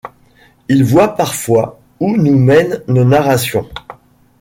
[0.67, 3.69] Il voit parfois où nous mènent nos narrations.